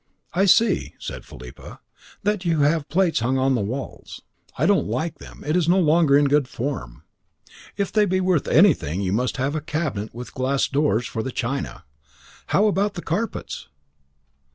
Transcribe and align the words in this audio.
"I 0.33 0.45
see," 0.45 0.95
said 0.97 1.25
Philippa, 1.25 1.79
"that 2.23 2.43
you 2.43 2.61
have 2.61 2.89
plates 2.89 3.19
hung 3.19 3.37
on 3.37 3.53
the 3.53 3.61
walls. 3.61 4.23
I 4.57 4.65
don't 4.65 4.87
like 4.87 5.19
them: 5.19 5.43
it 5.45 5.55
is 5.55 5.69
no 5.69 5.79
longer 5.79 6.17
in 6.17 6.25
good 6.25 6.47
form. 6.47 7.03
If 7.77 7.91
they 7.91 8.05
be 8.05 8.19
worth 8.19 8.47
anything 8.47 9.01
you 9.01 9.13
must 9.13 9.37
have 9.37 9.53
a 9.53 9.61
cabinet 9.61 10.11
with 10.11 10.33
glass 10.33 10.67
doors 10.67 11.05
for 11.05 11.21
the 11.21 11.31
china. 11.31 11.85
How 12.47 12.65
about 12.65 12.95
the 12.95 13.03
carpets?" 13.03 13.67